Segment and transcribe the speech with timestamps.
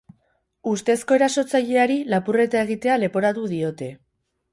[0.69, 3.91] Ustezko erasotzaileari lapurreta egitea leporatu diote.